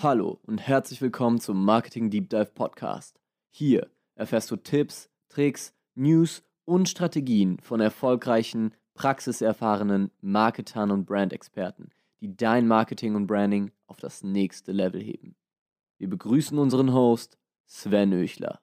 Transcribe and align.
Hallo 0.00 0.38
und 0.46 0.58
herzlich 0.58 1.02
willkommen 1.02 1.40
zum 1.40 1.64
Marketing 1.64 2.08
Deep 2.08 2.30
Dive 2.30 2.52
Podcast. 2.54 3.18
Hier 3.50 3.88
erfährst 4.14 4.48
du 4.48 4.54
Tipps, 4.54 5.10
Tricks, 5.28 5.74
News 5.96 6.44
und 6.64 6.88
Strategien 6.88 7.58
von 7.58 7.80
erfolgreichen, 7.80 8.74
praxiserfahrenen 8.94 10.12
Marketern 10.20 10.92
und 10.92 11.04
Brandexperten, 11.04 11.90
die 12.20 12.36
dein 12.36 12.68
Marketing 12.68 13.16
und 13.16 13.26
Branding 13.26 13.72
auf 13.88 13.96
das 13.96 14.22
nächste 14.22 14.70
Level 14.70 15.02
heben. 15.02 15.34
Wir 15.98 16.08
begrüßen 16.08 16.56
unseren 16.56 16.94
Host 16.94 17.36
Sven 17.66 18.12
Öchler. 18.12 18.60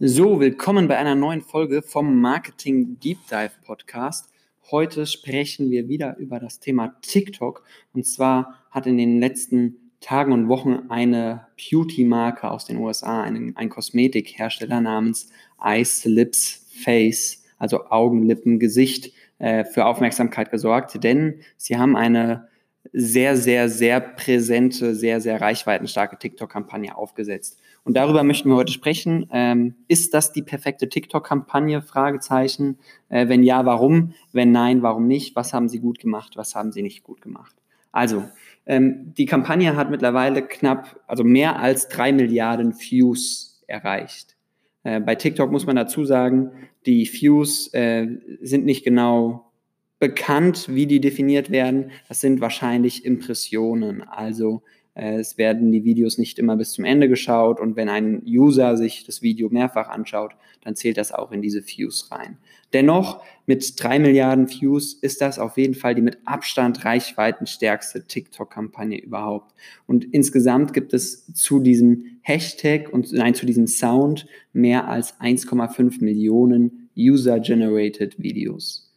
So, 0.00 0.38
willkommen 0.38 0.86
bei 0.86 0.98
einer 0.98 1.14
neuen 1.14 1.40
Folge 1.40 1.80
vom 1.80 2.20
Marketing 2.20 2.98
Deep 2.98 3.26
Dive 3.30 3.52
Podcast. 3.64 4.28
Heute 4.70 5.06
sprechen 5.06 5.70
wir 5.70 5.88
wieder 5.88 6.18
über 6.18 6.38
das 6.38 6.60
Thema 6.60 6.88
TikTok. 7.00 7.64
Und 7.94 8.06
zwar 8.06 8.58
hat 8.70 8.86
in 8.86 8.98
den 8.98 9.18
letzten 9.18 9.89
Tagen 10.00 10.32
und 10.32 10.48
Wochen 10.48 10.86
eine 10.88 11.46
Beauty-Marke 11.56 12.50
aus 12.50 12.64
den 12.64 12.78
USA, 12.78 13.22
ein, 13.22 13.52
ein 13.56 13.68
Kosmetikhersteller 13.68 14.80
namens 14.80 15.28
Eyes, 15.62 16.04
Lips, 16.04 16.66
Face, 16.82 17.42
also 17.58 17.86
Augen, 17.90 18.22
Lippen, 18.22 18.58
Gesicht, 18.58 19.12
äh, 19.38 19.64
für 19.64 19.86
Aufmerksamkeit 19.86 20.50
gesorgt, 20.50 21.02
denn 21.04 21.40
sie 21.56 21.78
haben 21.78 21.96
eine 21.96 22.48
sehr, 22.92 23.36
sehr, 23.36 23.68
sehr 23.68 24.00
präsente, 24.00 24.94
sehr, 24.94 25.20
sehr 25.20 25.40
reichweitenstarke 25.40 26.18
TikTok-Kampagne 26.18 26.96
aufgesetzt. 26.96 27.58
Und 27.84 27.96
darüber 27.96 28.22
möchten 28.22 28.48
wir 28.48 28.56
heute 28.56 28.72
sprechen. 28.72 29.26
Ähm, 29.32 29.74
ist 29.86 30.14
das 30.14 30.32
die 30.32 30.42
perfekte 30.42 30.88
TikTok-Kampagne? 30.88 31.82
Fragezeichen. 31.82 32.78
Äh, 33.08 33.28
wenn 33.28 33.42
ja, 33.42 33.64
warum? 33.66 34.14
Wenn 34.32 34.50
nein, 34.50 34.82
warum 34.82 35.06
nicht? 35.06 35.36
Was 35.36 35.52
haben 35.52 35.68
sie 35.68 35.78
gut 35.78 35.98
gemacht? 35.98 36.32
Was 36.36 36.54
haben 36.54 36.72
sie 36.72 36.82
nicht 36.82 37.02
gut 37.02 37.20
gemacht? 37.20 37.54
Also, 37.92 38.24
ähm, 38.70 39.12
die 39.18 39.26
Kampagne 39.26 39.74
hat 39.74 39.90
mittlerweile 39.90 40.42
knapp, 40.42 41.00
also 41.08 41.24
mehr 41.24 41.58
als 41.58 41.88
drei 41.88 42.12
Milliarden 42.12 42.72
Views 42.78 43.64
erreicht. 43.66 44.36
Äh, 44.84 45.00
bei 45.00 45.16
TikTok 45.16 45.50
muss 45.50 45.66
man 45.66 45.74
dazu 45.74 46.04
sagen, 46.04 46.52
die 46.86 47.04
Views 47.12 47.74
äh, 47.74 48.06
sind 48.40 48.64
nicht 48.64 48.84
genau 48.84 49.50
bekannt, 49.98 50.68
wie 50.70 50.86
die 50.86 51.00
definiert 51.00 51.50
werden. 51.50 51.90
Das 52.08 52.20
sind 52.20 52.40
wahrscheinlich 52.40 53.04
Impressionen. 53.04 54.02
Also 54.02 54.62
es 54.94 55.38
werden 55.38 55.70
die 55.70 55.84
Videos 55.84 56.18
nicht 56.18 56.38
immer 56.38 56.56
bis 56.56 56.72
zum 56.72 56.84
Ende 56.84 57.08
geschaut 57.08 57.60
und 57.60 57.76
wenn 57.76 57.88
ein 57.88 58.22
User 58.26 58.76
sich 58.76 59.04
das 59.04 59.22
Video 59.22 59.48
mehrfach 59.48 59.88
anschaut, 59.88 60.32
dann 60.62 60.74
zählt 60.74 60.96
das 60.96 61.12
auch 61.12 61.32
in 61.32 61.40
diese 61.40 61.66
Views 61.66 62.10
rein. 62.10 62.38
Dennoch, 62.72 63.22
mit 63.46 63.82
drei 63.82 63.98
Milliarden 63.98 64.48
Views 64.48 64.94
ist 64.94 65.20
das 65.20 65.38
auf 65.38 65.56
jeden 65.56 65.74
Fall 65.74 65.94
die 65.94 66.02
mit 66.02 66.18
Abstand 66.24 66.84
reichweitenstärkste 66.84 68.06
TikTok-Kampagne 68.06 69.00
überhaupt. 69.00 69.54
Und 69.86 70.04
insgesamt 70.04 70.72
gibt 70.72 70.92
es 70.92 71.32
zu 71.34 71.60
diesem 71.60 72.18
Hashtag 72.22 72.92
und 72.92 73.12
nein, 73.12 73.34
zu 73.34 73.46
diesem 73.46 73.66
Sound 73.66 74.26
mehr 74.52 74.88
als 74.88 75.18
1,5 75.20 76.02
Millionen 76.04 76.90
User-Generated 76.96 78.22
Videos. 78.22 78.92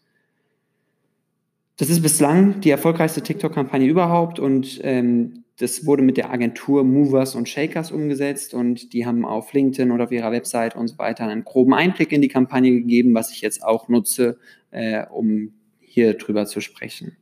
Das 1.78 1.90
ist 1.90 2.02
bislang 2.02 2.62
die 2.62 2.70
erfolgreichste 2.70 3.22
TikTok-Kampagne 3.22 3.88
überhaupt 3.88 4.40
und 4.40 4.80
ähm, 4.84 5.43
das 5.58 5.86
wurde 5.86 6.02
mit 6.02 6.18
der 6.18 6.32
Agentur 6.32 6.84
Movers 6.84 7.36
und 7.36 7.48
Shakers 7.48 7.92
umgesetzt 7.92 8.54
und 8.54 8.94
die 8.94 9.06
haben 9.06 9.24
auf 9.24 9.54
LinkedIn 9.54 9.92
oder 9.92 10.06
auf 10.06 10.12
ihrer 10.12 10.32
Website 10.32 10.76
und 10.76 10.88
so 10.88 10.98
weiter 10.98 11.28
einen 11.28 11.44
groben 11.44 11.74
Einblick 11.74 12.12
in 12.12 12.22
die 12.22 12.28
Kampagne 12.28 12.72
gegeben, 12.72 13.14
was 13.14 13.32
ich 13.32 13.42
jetzt 13.42 13.64
auch 13.64 13.88
nutze, 13.88 14.38
äh, 14.72 15.06
um 15.06 15.54
hier 15.80 16.16
drüber 16.16 16.48
zu 16.48 16.60
sprechen. 16.60 17.18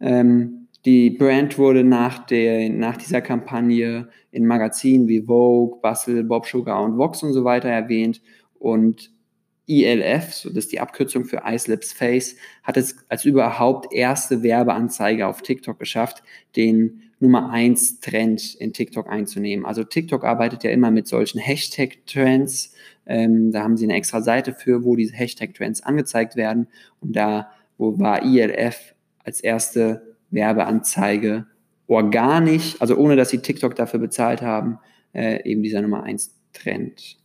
Ähm, 0.00 0.68
die 0.84 1.10
Brand 1.10 1.58
wurde 1.58 1.84
nach, 1.84 2.26
der, 2.26 2.70
nach 2.70 2.96
dieser 2.96 3.20
Kampagne 3.20 4.08
in 4.30 4.46
Magazinen 4.46 5.08
wie 5.08 5.22
Vogue, 5.22 5.78
Bustle, 5.82 6.24
Bob 6.24 6.46
Sugar 6.46 6.82
und 6.82 6.96
Vox 6.96 7.22
und 7.22 7.34
so 7.34 7.44
weiter 7.44 7.68
erwähnt 7.68 8.22
und 8.58 9.10
ELF, 9.66 10.32
so 10.32 10.48
das 10.48 10.64
ist 10.64 10.72
die 10.72 10.80
Abkürzung 10.80 11.26
für 11.26 11.42
Ice 11.44 11.70
Lips 11.70 11.92
Face, 11.92 12.36
hat 12.62 12.78
es 12.78 12.96
als 13.10 13.26
überhaupt 13.26 13.92
erste 13.92 14.42
Werbeanzeige 14.42 15.26
auf 15.26 15.42
TikTok 15.42 15.78
geschafft, 15.78 16.22
den 16.56 17.02
Nummer 17.20 17.50
eins 17.50 18.00
Trend 18.00 18.54
in 18.54 18.72
TikTok 18.72 19.08
einzunehmen. 19.08 19.66
Also 19.66 19.84
TikTok 19.84 20.24
arbeitet 20.24 20.64
ja 20.64 20.70
immer 20.70 20.90
mit 20.90 21.08
solchen 21.08 21.40
Hashtag-Trends. 21.40 22.74
Ähm, 23.06 23.50
da 23.50 23.62
haben 23.62 23.76
sie 23.76 23.86
eine 23.86 23.96
extra 23.96 24.20
Seite 24.20 24.52
für, 24.52 24.84
wo 24.84 24.94
diese 24.96 25.14
Hashtag-Trends 25.14 25.82
angezeigt 25.82 26.36
werden. 26.36 26.68
Und 27.00 27.16
da 27.16 27.50
wo 27.78 27.98
war 27.98 28.24
ILF 28.24 28.94
als 29.24 29.40
erste 29.40 30.02
Werbeanzeige 30.30 31.46
organisch, 31.86 32.76
also 32.80 32.96
ohne 32.96 33.16
dass 33.16 33.30
sie 33.30 33.38
TikTok 33.38 33.74
dafür 33.74 34.00
bezahlt 34.00 34.42
haben, 34.42 34.78
äh, 35.14 35.42
eben 35.48 35.62
dieser 35.62 35.80
Nummer 35.80 36.02
eins 36.02 36.34
Trend. 36.52 37.17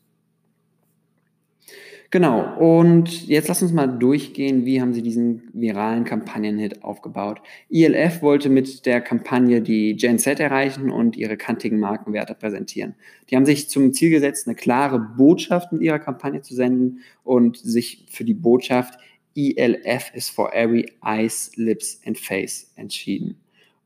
Genau, 2.13 2.45
und 2.59 3.27
jetzt 3.27 3.47
lass 3.47 3.63
uns 3.63 3.73
mal 3.73 3.87
durchgehen, 3.87 4.67
wie 4.67 4.79
haben 4.79 4.93
sie 4.93 5.01
diesen 5.01 5.49
viralen 5.51 6.03
Kampagnenhit 6.03 6.83
aufgebaut. 6.83 7.41
ILF 7.71 8.21
wollte 8.21 8.49
mit 8.49 8.85
der 8.85 9.01
Kampagne 9.01 9.63
die 9.63 9.95
Gen 9.95 10.19
Z 10.19 10.39
erreichen 10.39 10.91
und 10.91 11.17
ihre 11.17 11.37
kantigen 11.37 11.79
Markenwerte 11.79 12.35
präsentieren. 12.35 12.93
Die 13.27 13.35
haben 13.35 13.47
sich 13.47 13.67
zum 13.67 13.93
Ziel 13.93 14.11
gesetzt, 14.11 14.47
eine 14.47 14.55
klare 14.55 14.99
Botschaft 14.99 15.71
mit 15.71 15.81
ihrer 15.81 15.97
Kampagne 15.97 16.43
zu 16.43 16.53
senden 16.53 16.99
und 17.23 17.57
sich 17.57 18.05
für 18.11 18.25
die 18.25 18.35
Botschaft 18.35 18.99
ELF 19.35 20.11
is 20.13 20.29
for 20.29 20.53
every 20.53 20.85
eyes, 21.03 21.49
lips 21.55 21.99
and 22.05 22.19
face 22.19 22.71
entschieden. 22.75 23.37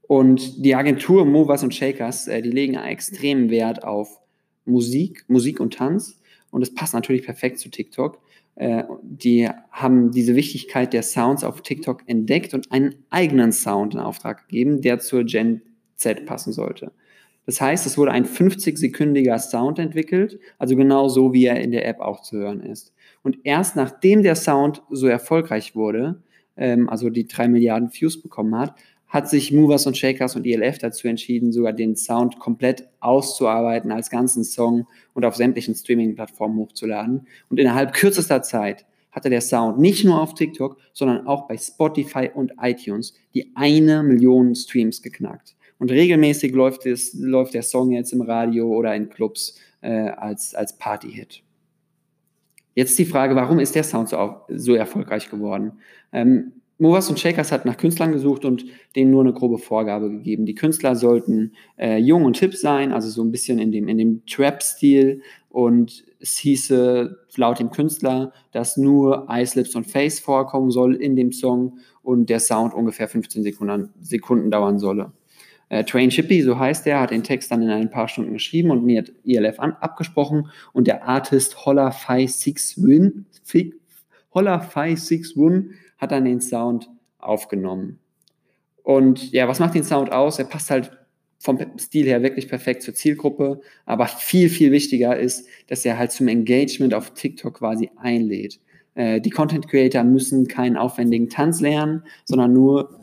Und 0.02 0.66
die 0.66 0.76
Agentur 0.76 1.24
Movers 1.24 1.64
und 1.64 1.74
Shakers, 1.74 2.28
äh, 2.28 2.42
die 2.42 2.52
legen 2.52 2.76
einen 2.76 2.92
extremen 2.92 3.50
Wert 3.50 3.86
auf 3.86 4.20
Musik, 4.66 5.24
Musik 5.30 5.62
und 5.62 5.76
Tanz 5.76 6.20
und 6.52 6.62
es 6.62 6.74
passt 6.74 6.94
natürlich 6.94 7.24
perfekt 7.24 7.60
zu 7.60 7.70
TikTok. 7.70 8.22
Äh, 8.56 8.84
die 9.02 9.50
haben 9.72 10.12
diese 10.12 10.36
Wichtigkeit 10.36 10.94
der 10.94 11.04
Sounds 11.04 11.44
auf 11.44 11.62
TikTok 11.62 12.04
entdeckt 12.08 12.54
und 12.54 12.72
einen 12.72 12.96
eigenen 13.10 13.52
Sound 13.52 13.94
in 13.94 14.00
Auftrag 14.00 14.48
gegeben, 14.48 14.82
der 14.82 15.00
zur 15.00 15.24
Gen 15.24 15.62
Z 15.96 16.26
passen 16.26 16.54
sollte. 16.54 16.92
Das 17.46 17.62
heißt, 17.62 17.86
es 17.86 17.98
wurde 17.98 18.12
ein 18.12 18.26
50-sekündiger 18.26 19.40
Sound 19.40 19.80
entwickelt, 19.80 20.38
also 20.58 20.76
genau 20.76 21.08
so, 21.08 21.34
wie 21.34 21.46
er 21.46 21.62
in 21.62 21.72
der 21.72 21.88
App 21.88 22.02
auch 22.02 22.22
zu 22.22 22.38
hören 22.38 22.62
ist. 22.62 22.94
Und 23.24 23.38
erst 23.44 23.76
nachdem 23.76 24.22
der 24.22 24.36
Sound 24.36 24.84
so 24.90 25.08
erfolgreich 25.08 25.74
wurde, 25.76 26.22
ähm, 26.58 26.90
also 26.90 27.10
die 27.10 27.28
drei 27.28 27.48
Milliarden 27.48 27.90
Views 27.94 28.22
bekommen 28.22 28.56
hat, 28.58 28.76
hat 29.08 29.30
sich 29.30 29.54
Movers 29.54 29.88
und 29.88 29.98
Shakers 29.98 30.36
und 30.36 30.46
ELF 30.46 30.80
dazu 30.80 31.08
entschieden, 31.08 31.52
sogar 31.52 31.74
den 31.74 31.96
Sound 31.96 32.40
komplett 32.40 32.88
auszuarbeiten 33.00 33.92
als 33.92 34.10
ganzen 34.10 34.44
Song 34.44 34.86
und 35.14 35.24
auf 35.24 35.36
sämtlichen 35.36 35.76
Streaming-Plattformen 35.76 36.58
hochzuladen. 36.58 37.28
Und 37.50 37.60
innerhalb 37.60 37.94
kürzester 37.94 38.42
Zeit 38.42 38.86
hatte 39.12 39.30
der 39.30 39.42
Sound 39.42 39.80
nicht 39.80 40.04
nur 40.04 40.22
auf 40.22 40.34
TikTok, 40.34 40.78
sondern 40.94 41.26
auch 41.26 41.48
bei 41.48 41.58
Spotify 41.58 42.30
und 42.34 42.54
iTunes 42.62 43.14
die 43.34 43.52
eine 43.56 44.04
Million 44.04 44.54
Streams 44.56 45.02
geknackt. 45.02 45.56
Und 45.80 45.92
regelmäßig 45.92 46.54
läuft, 46.54 46.86
es, 46.86 47.14
läuft 47.14 47.54
der 47.54 47.64
Song 47.64 47.92
jetzt 47.92 48.12
im 48.12 48.22
Radio 48.22 48.68
oder 48.68 48.96
in 48.96 49.10
Clubs 49.10 49.60
äh, 49.82 50.10
als, 50.10 50.54
als 50.54 50.78
Party-Hit. 50.78 51.44
Jetzt 52.76 52.98
die 53.00 53.06
Frage, 53.06 53.36
warum 53.36 53.60
ist 53.60 53.74
der 53.74 53.84
Sound 53.84 54.10
so, 54.10 54.36
so 54.50 54.76
erfolgreich 54.76 55.30
geworden? 55.30 55.74
Ähm, 56.12 56.52
Movers 56.80 57.10
und 57.10 57.20
Shakers 57.20 57.52
hat 57.52 57.66
nach 57.66 57.78
Künstlern 57.78 58.12
gesucht 58.12 58.46
und 58.46 58.66
denen 58.96 59.10
nur 59.10 59.22
eine 59.22 59.34
grobe 59.34 59.58
Vorgabe 59.58 60.12
gegeben. 60.12 60.46
Die 60.46 60.54
Künstler 60.54 60.96
sollten 60.96 61.54
äh, 61.78 61.98
jung 61.98 62.24
und 62.26 62.38
hip 62.38 62.56
sein, 62.56 62.92
also 62.94 63.10
so 63.10 63.24
ein 63.24 63.32
bisschen 63.32 63.58
in 63.58 63.72
dem, 63.72 63.88
in 63.88 63.98
dem 63.98 64.26
Trap-Stil. 64.28 65.22
Und 65.50 66.06
es 66.20 66.38
hieße 66.38 67.18
laut 67.36 67.60
dem 67.60 67.72
Künstler, 67.72 68.32
dass 68.52 68.78
nur 68.78 69.28
Ice 69.32 69.58
Lips 69.58 69.76
und 69.76 69.88
Face 69.88 70.20
vorkommen 70.20 70.70
soll 70.70 70.96
in 70.96 71.16
dem 71.16 71.32
Song 71.32 71.80
und 72.04 72.30
der 72.30 72.40
Sound 72.40 72.74
ungefähr 72.76 73.08
15 73.08 73.42
Sekunden, 73.42 73.90
Sekunden 74.02 74.52
dauern 74.52 74.78
solle. 74.78 75.12
Äh, 75.70 75.84
Train 75.84 76.10
Chippy, 76.10 76.44
so 76.44 76.58
heißt 76.60 76.86
er, 76.88 77.02
hat 77.02 77.12
den 77.12 77.24
Text 77.24 77.52
dann 77.52 77.62
in 77.64 77.70
ein 77.70 77.90
paar 77.90 78.08
Stunden 78.08 78.34
geschrieben 78.34 78.70
und 78.72 78.86
mir 78.86 79.00
hat 79.00 79.12
ELF 79.26 79.60
an, 79.60 79.74
abgesprochen 79.82 80.50
und 80.74 80.88
der 80.88 81.08
Artist 81.08 81.66
Holla 81.66 81.92
Fi 81.92 82.28
Six 82.28 82.82
Win, 82.82 83.26
Holla 84.34 84.60
Fi 84.60 84.96
Six 84.96 85.36
Win 85.36 85.72
hat 85.98 86.12
dann 86.12 86.26
den 86.26 86.42
Sound 86.42 86.90
aufgenommen. 87.20 88.00
Und 88.84 89.32
ja, 89.32 89.48
was 89.48 89.60
macht 89.60 89.76
den 89.76 89.84
Sound 89.84 90.12
aus? 90.12 90.40
Er 90.40 90.46
passt 90.46 90.70
halt 90.70 90.92
vom 91.40 91.60
Stil 91.78 92.06
her 92.06 92.24
wirklich 92.24 92.48
perfekt 92.48 92.82
zur 92.82 92.94
Zielgruppe, 92.94 93.62
aber 93.86 94.08
viel, 94.08 94.50
viel 94.50 94.72
wichtiger 94.72 95.18
ist, 95.18 95.48
dass 95.68 95.86
er 95.86 95.98
halt 95.98 96.12
zum 96.12 96.28
Engagement 96.28 96.94
auf 96.94 97.14
TikTok 97.14 97.56
quasi 97.60 97.92
einlädt. 97.98 98.60
Äh, 98.96 99.22
die 99.22 99.30
Content 99.30 99.68
Creator 99.68 100.04
müssen 100.04 100.48
keinen 100.48 100.78
aufwendigen 100.78 101.30
Tanz 101.30 101.62
lernen, 101.62 102.04
sondern 102.26 102.54
nur 102.54 103.00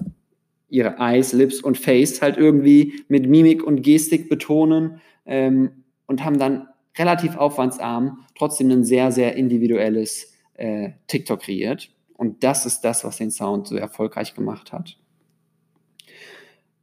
ihre 0.68 0.96
Eyes, 0.98 1.32
Lips 1.32 1.60
und 1.60 1.78
Face 1.78 2.20
halt 2.20 2.36
irgendwie 2.36 3.04
mit 3.08 3.28
Mimik 3.28 3.62
und 3.62 3.82
Gestik 3.82 4.28
betonen 4.28 5.00
ähm, 5.24 5.84
und 6.06 6.24
haben 6.24 6.38
dann 6.38 6.66
relativ 6.98 7.36
aufwandsarm 7.36 8.24
trotzdem 8.36 8.70
ein 8.70 8.84
sehr, 8.84 9.12
sehr 9.12 9.36
individuelles 9.36 10.32
äh, 10.54 10.90
TikTok 11.06 11.40
kreiert. 11.40 11.93
Und 12.16 12.44
das 12.44 12.66
ist 12.66 12.80
das, 12.82 13.04
was 13.04 13.16
den 13.16 13.30
Sound 13.30 13.66
so 13.66 13.76
erfolgreich 13.76 14.34
gemacht 14.34 14.72
hat. 14.72 14.96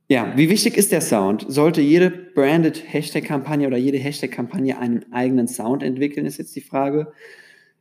Ja, 0.08 0.34
wie 0.36 0.50
wichtig 0.50 0.76
ist 0.76 0.92
der 0.92 1.00
Sound? 1.00 1.46
Sollte 1.48 1.80
jede 1.80 2.10
branded 2.12 2.84
Hashtag-Kampagne 2.86 3.66
oder 3.66 3.78
jede 3.78 3.98
Hashtag-Kampagne 3.98 4.78
einen 4.78 5.06
eigenen 5.14 5.48
Sound 5.48 5.84
entwickeln, 5.84 6.26
ist 6.26 6.38
jetzt 6.38 6.56
die 6.56 6.62
Frage. 6.62 7.14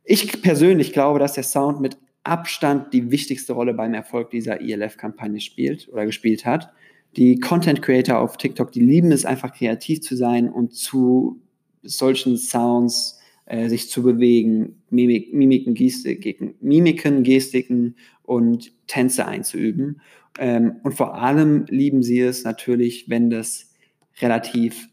Ich 0.05 0.41
persönlich 0.41 0.93
glaube, 0.93 1.19
dass 1.19 1.33
der 1.33 1.43
Sound 1.43 1.81
mit 1.81 1.97
Abstand 2.23 2.93
die 2.93 3.11
wichtigste 3.11 3.51
Rolle 3.53 3.73
beim 3.73 3.93
Erfolg 3.93 4.29
dieser 4.29 4.61
ELF-Kampagne 4.61 5.41
spielt 5.41 5.89
oder 5.89 6.05
gespielt 6.05 6.45
hat. 6.45 6.71
Die 7.17 7.37
Content 7.37 7.81
Creator 7.81 8.19
auf 8.19 8.37
TikTok, 8.37 8.71
die 8.71 8.79
lieben 8.79 9.11
es 9.11 9.25
einfach 9.25 9.53
kreativ 9.53 10.01
zu 10.01 10.15
sein 10.15 10.47
und 10.49 10.73
zu 10.73 11.41
solchen 11.83 12.37
Sounds 12.37 13.19
äh, 13.51 13.67
sich 13.67 13.89
zu 13.89 14.01
bewegen, 14.01 14.81
Mimik, 14.89 15.33
Mimiken, 15.33 15.73
Gestiken, 15.73 16.55
Mimiken, 16.61 17.23
Gestiken 17.23 17.97
und 18.23 18.71
Tänze 18.87 19.25
einzuüben. 19.25 19.99
Ähm, 20.39 20.77
und 20.83 20.93
vor 20.93 21.15
allem 21.15 21.65
lieben 21.67 22.01
sie 22.01 22.21
es 22.21 22.45
natürlich, 22.45 23.09
wenn 23.09 23.29
das 23.29 23.73
relativ 24.21 24.87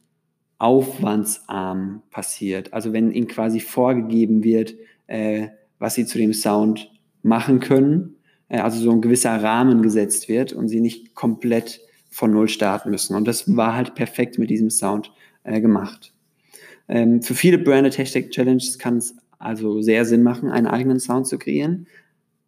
aufwandsarm 0.58 2.02
passiert. 2.10 2.72
Also 2.72 2.92
wenn 2.92 3.12
ihnen 3.12 3.28
quasi 3.28 3.60
vorgegeben 3.60 4.42
wird, 4.42 4.74
äh, 5.06 5.50
was 5.78 5.94
sie 5.94 6.04
zu 6.04 6.18
dem 6.18 6.32
Sound 6.32 6.90
machen 7.22 7.60
können. 7.60 8.16
Äh, 8.48 8.58
also 8.58 8.80
so 8.80 8.90
ein 8.90 9.00
gewisser 9.00 9.40
Rahmen 9.40 9.82
gesetzt 9.82 10.28
wird 10.28 10.52
und 10.52 10.66
sie 10.66 10.80
nicht 10.80 11.14
komplett 11.14 11.80
von 12.10 12.32
Null 12.32 12.48
starten 12.48 12.90
müssen. 12.90 13.14
Und 13.14 13.28
das 13.28 13.56
war 13.56 13.76
halt 13.76 13.94
perfekt 13.94 14.36
mit 14.36 14.50
diesem 14.50 14.70
Sound 14.70 15.12
äh, 15.44 15.60
gemacht. 15.60 16.12
Ähm, 16.88 17.22
für 17.22 17.34
viele 17.34 17.58
Branded 17.58 17.98
Hashtag 17.98 18.30
Challenges 18.30 18.78
kann 18.78 18.98
es 18.98 19.14
also 19.38 19.80
sehr 19.82 20.04
Sinn 20.04 20.22
machen, 20.22 20.50
einen 20.50 20.66
eigenen 20.66 21.00
Sound 21.00 21.26
zu 21.26 21.38
kreieren. 21.38 21.86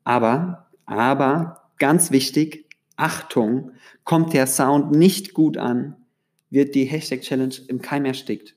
Aber, 0.04 0.66
aber 0.86 1.62
ganz 1.78 2.10
wichtig, 2.10 2.66
Achtung, 2.96 3.72
kommt 4.04 4.32
der 4.32 4.46
Sound 4.46 4.92
nicht 4.92 5.34
gut 5.34 5.56
an, 5.56 5.96
wird 6.50 6.74
die 6.74 6.84
Hashtag 6.84 7.20
Challenge 7.20 7.54
im 7.68 7.80
Keim 7.80 8.04
erstickt. 8.04 8.56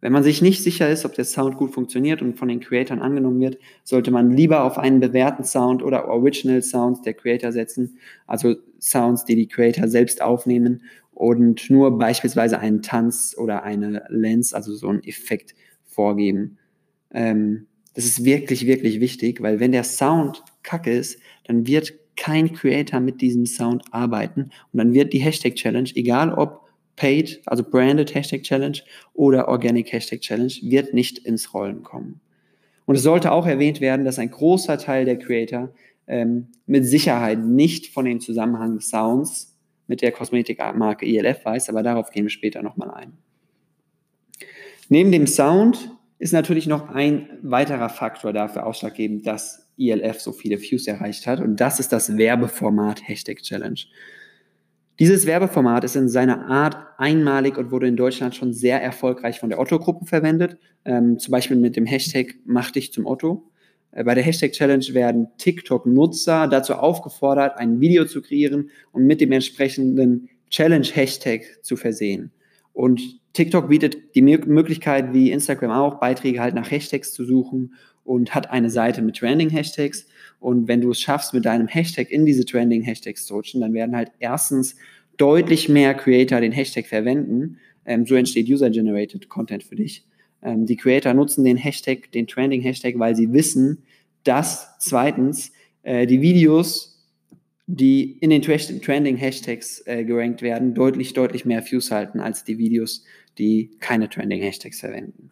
Wenn 0.00 0.12
man 0.12 0.22
sich 0.22 0.42
nicht 0.42 0.62
sicher 0.62 0.90
ist, 0.90 1.06
ob 1.06 1.14
der 1.14 1.24
Sound 1.24 1.56
gut 1.56 1.72
funktioniert 1.72 2.20
und 2.20 2.36
von 2.36 2.48
den 2.48 2.60
Creatoren 2.60 3.00
angenommen 3.00 3.40
wird, 3.40 3.58
sollte 3.84 4.10
man 4.10 4.30
lieber 4.30 4.64
auf 4.64 4.78
einen 4.78 5.00
bewährten 5.00 5.44
Sound 5.44 5.82
oder 5.82 6.08
Original 6.08 6.60
Sounds 6.60 7.00
der 7.00 7.14
Creator 7.14 7.52
setzen, 7.52 7.98
also 8.26 8.54
Sounds, 8.78 9.24
die 9.24 9.34
die 9.34 9.48
Creator 9.48 9.88
selbst 9.88 10.20
aufnehmen 10.20 10.82
und 11.14 11.70
nur 11.70 11.98
beispielsweise 11.98 12.58
einen 12.58 12.82
Tanz 12.82 13.34
oder 13.38 13.62
eine 13.62 14.04
Lens, 14.08 14.52
also 14.52 14.74
so 14.74 14.88
einen 14.88 15.04
Effekt 15.04 15.54
vorgeben. 15.86 16.58
Ähm, 17.12 17.66
das 17.94 18.04
ist 18.04 18.24
wirklich, 18.24 18.66
wirklich 18.66 19.00
wichtig, 19.00 19.40
weil 19.40 19.60
wenn 19.60 19.72
der 19.72 19.84
Sound 19.84 20.42
kacke 20.62 20.92
ist, 20.92 21.20
dann 21.46 21.66
wird 21.66 21.94
kein 22.16 22.52
Creator 22.52 23.00
mit 23.00 23.20
diesem 23.20 23.46
Sound 23.46 23.84
arbeiten 23.92 24.50
und 24.72 24.78
dann 24.78 24.94
wird 24.94 25.12
die 25.12 25.18
Hashtag 25.18 25.54
Challenge, 25.54 25.90
egal 25.94 26.32
ob 26.32 26.64
paid, 26.96 27.40
also 27.46 27.64
branded 27.64 28.14
Hashtag 28.14 28.42
Challenge 28.42 28.78
oder 29.14 29.48
organic 29.48 29.92
Hashtag 29.92 30.20
Challenge, 30.20 30.52
wird 30.62 30.94
nicht 30.94 31.18
ins 31.18 31.54
Rollen 31.54 31.82
kommen. 31.82 32.20
Und 32.86 32.96
es 32.96 33.02
sollte 33.02 33.32
auch 33.32 33.46
erwähnt 33.46 33.80
werden, 33.80 34.04
dass 34.04 34.18
ein 34.18 34.30
großer 34.30 34.78
Teil 34.78 35.04
der 35.04 35.18
Creator 35.18 35.72
ähm, 36.06 36.48
mit 36.66 36.86
Sicherheit 36.86 37.38
nicht 37.44 37.88
von 37.88 38.04
dem 38.04 38.20
Zusammenhang 38.20 38.80
Sounds 38.80 39.53
mit 39.86 40.02
der 40.02 40.12
Kosmetikmarke 40.12 41.06
ELF 41.06 41.44
weiß, 41.44 41.68
aber 41.68 41.82
darauf 41.82 42.10
gehen 42.10 42.24
wir 42.24 42.30
später 42.30 42.62
nochmal 42.62 42.90
ein. 42.90 43.12
Neben 44.88 45.12
dem 45.12 45.26
Sound 45.26 45.90
ist 46.18 46.32
natürlich 46.32 46.66
noch 46.66 46.88
ein 46.88 47.28
weiterer 47.42 47.88
Faktor 47.88 48.32
dafür 48.32 48.66
ausschlaggebend, 48.66 49.26
dass 49.26 49.70
ELF 49.78 50.20
so 50.20 50.32
viele 50.32 50.60
Views 50.60 50.86
erreicht 50.86 51.26
hat. 51.26 51.40
Und 51.40 51.60
das 51.60 51.80
ist 51.80 51.92
das 51.92 52.16
Werbeformat 52.16 53.06
Hashtag 53.08 53.42
Challenge. 53.42 53.80
Dieses 55.00 55.26
Werbeformat 55.26 55.82
ist 55.82 55.96
in 55.96 56.08
seiner 56.08 56.46
Art 56.46 56.76
einmalig 56.98 57.58
und 57.58 57.72
wurde 57.72 57.88
in 57.88 57.96
Deutschland 57.96 58.36
schon 58.36 58.52
sehr 58.52 58.80
erfolgreich 58.80 59.40
von 59.40 59.48
der 59.48 59.58
Otto-Gruppe 59.58 60.06
verwendet. 60.06 60.56
Ähm, 60.84 61.18
zum 61.18 61.32
Beispiel 61.32 61.56
mit 61.56 61.76
dem 61.76 61.86
Hashtag 61.86 62.34
Mach 62.44 62.70
dich 62.70 62.92
zum 62.92 63.06
Otto. 63.06 63.50
Äh, 63.94 64.04
bei 64.04 64.14
der 64.14 64.24
Hashtag 64.24 64.52
Challenge 64.52 64.84
werden 64.92 65.28
TikTok-Nutzer 65.38 66.48
dazu 66.48 66.74
aufgefordert, 66.74 67.58
ein 67.58 67.80
Video 67.80 68.04
zu 68.04 68.20
kreieren 68.20 68.70
und 68.92 69.06
mit 69.06 69.20
dem 69.20 69.32
entsprechenden 69.32 70.28
Challenge-Hashtag 70.50 71.42
zu 71.62 71.76
versehen. 71.76 72.30
Und 72.72 73.20
TikTok 73.32 73.68
bietet 73.68 74.14
die 74.14 74.22
Möglichkeit, 74.22 75.12
wie 75.12 75.30
Instagram 75.30 75.70
auch, 75.70 75.98
Beiträge 75.98 76.40
halt 76.40 76.54
nach 76.54 76.70
Hashtags 76.70 77.12
zu 77.12 77.24
suchen 77.24 77.74
und 78.04 78.34
hat 78.34 78.50
eine 78.50 78.70
Seite 78.70 79.02
mit 79.02 79.16
Trending-Hashtags. 79.16 80.06
Und 80.38 80.68
wenn 80.68 80.80
du 80.80 80.90
es 80.90 81.00
schaffst, 81.00 81.34
mit 81.34 81.44
deinem 81.44 81.68
Hashtag 81.68 82.10
in 82.10 82.26
diese 82.26 82.44
Trending-Hashtags 82.44 83.26
zu 83.26 83.34
rutschen, 83.34 83.60
dann 83.60 83.72
werden 83.72 83.96
halt 83.96 84.12
erstens 84.18 84.76
deutlich 85.16 85.68
mehr 85.68 85.94
Creator 85.94 86.40
den 86.40 86.52
Hashtag 86.52 86.86
verwenden. 86.86 87.58
Ähm, 87.86 88.06
so 88.06 88.14
entsteht 88.14 88.48
User-Generated 88.48 89.28
Content 89.28 89.62
für 89.62 89.76
dich. 89.76 90.04
Ähm, 90.44 90.66
die 90.66 90.76
Creator 90.76 91.14
nutzen 91.14 91.44
den 91.44 91.56
Hashtag, 91.56 92.12
den 92.12 92.26
Trending-Hashtag, 92.26 92.98
weil 92.98 93.16
sie 93.16 93.32
wissen, 93.32 93.82
dass 94.22 94.78
zweitens 94.78 95.52
äh, 95.82 96.06
die 96.06 96.20
Videos, 96.20 97.04
die 97.66 98.18
in 98.20 98.30
den 98.30 98.42
Trending-Hashtags 98.42 99.82
äh, 99.86 100.04
gerankt 100.04 100.42
werden, 100.42 100.74
deutlich, 100.74 101.14
deutlich 101.14 101.44
mehr 101.44 101.64
Views 101.64 101.90
halten 101.90 102.20
als 102.20 102.44
die 102.44 102.58
Videos, 102.58 103.04
die 103.38 103.70
keine 103.80 104.08
Trending-Hashtags 104.08 104.80
verwenden. 104.80 105.30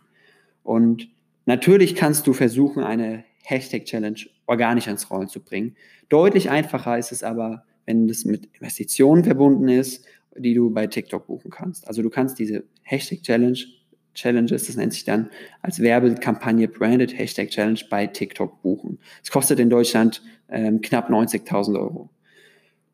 Und 0.62 1.08
Natürlich 1.44 1.94
kannst 1.94 2.26
du 2.26 2.32
versuchen, 2.32 2.82
eine 2.82 3.24
Hashtag-Challenge 3.44 4.20
organisch 4.46 4.86
ins 4.86 5.10
Rollen 5.10 5.28
zu 5.28 5.40
bringen. 5.40 5.76
Deutlich 6.08 6.50
einfacher 6.50 6.98
ist 6.98 7.10
es 7.10 7.22
aber, 7.22 7.64
wenn 7.84 8.06
das 8.06 8.24
mit 8.24 8.48
Investitionen 8.54 9.24
verbunden 9.24 9.68
ist, 9.68 10.04
die 10.36 10.54
du 10.54 10.70
bei 10.70 10.86
TikTok 10.86 11.26
buchen 11.26 11.50
kannst. 11.50 11.88
Also 11.88 12.02
du 12.02 12.10
kannst 12.10 12.38
diese 12.38 12.64
Hashtag-Challenge, 12.82 13.58
Challenges, 14.14 14.66
das 14.66 14.76
nennt 14.76 14.92
sich 14.92 15.04
dann 15.04 15.30
als 15.62 15.80
Werbekampagne 15.80 16.68
Branded 16.68 17.16
Hashtag 17.18 17.50
Challenge 17.50 17.80
bei 17.90 18.06
TikTok 18.06 18.62
buchen. 18.62 18.98
Es 19.22 19.30
kostet 19.30 19.58
in 19.58 19.70
Deutschland 19.70 20.22
ähm, 20.50 20.80
knapp 20.80 21.10
90.000 21.10 21.78
Euro. 21.78 22.10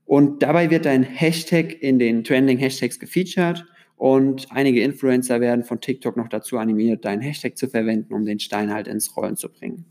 Und 0.07 0.43
dabei 0.43 0.71
wird 0.71 0.87
dein 0.87 1.03
Hashtag 1.03 1.83
in 1.83 1.99
den 1.99 2.25
Trending 2.25 2.59
Hashtags 2.59 2.99
gefeatured 2.99 3.67
und 3.97 4.47
einige 4.51 4.83
Influencer 4.83 5.41
werden 5.41 5.65
von 5.65 5.81
TikTok 5.81 6.17
noch 6.17 6.29
dazu 6.29 6.57
animiert, 6.57 7.05
deinen 7.05 7.21
Hashtag 7.21 7.59
zu 7.59 7.69
verwenden, 7.69 8.15
um 8.15 8.25
den 8.25 8.39
Stein 8.39 8.73
halt 8.73 8.87
ins 8.89 9.17
Rollen 9.17 9.37
zu 9.37 9.51
bringen. 9.51 9.85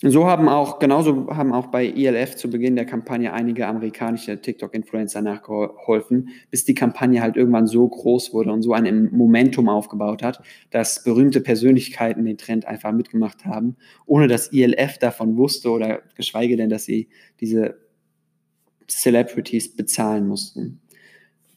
So 0.00 0.26
haben 0.26 0.48
auch, 0.48 0.78
genauso 0.78 1.26
haben 1.26 1.52
auch 1.52 1.66
bei 1.66 1.88
ELF 1.88 2.36
zu 2.36 2.48
Beginn 2.48 2.76
der 2.76 2.86
Kampagne 2.86 3.32
einige 3.32 3.66
amerikanische 3.66 4.40
TikTok-Influencer 4.40 5.22
nachgeholfen, 5.22 6.28
bis 6.52 6.64
die 6.64 6.74
Kampagne 6.74 7.20
halt 7.20 7.36
irgendwann 7.36 7.66
so 7.66 7.88
groß 7.88 8.32
wurde 8.32 8.52
und 8.52 8.62
so 8.62 8.74
ein 8.74 9.10
Momentum 9.10 9.68
aufgebaut 9.68 10.22
hat, 10.22 10.40
dass 10.70 11.02
berühmte 11.02 11.40
Persönlichkeiten 11.40 12.24
den 12.24 12.38
Trend 12.38 12.64
einfach 12.64 12.92
mitgemacht 12.92 13.44
haben, 13.44 13.74
ohne 14.06 14.28
dass 14.28 14.52
ELF 14.52 14.98
davon 14.98 15.36
wusste 15.36 15.70
oder 15.70 16.02
geschweige 16.14 16.56
denn, 16.56 16.70
dass 16.70 16.84
sie 16.84 17.08
diese 17.40 17.78
Celebrities 18.88 19.74
bezahlen 19.74 20.28
mussten. 20.28 20.80